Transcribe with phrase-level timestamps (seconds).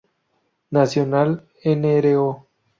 [0.71, 2.27] Nacional Nro.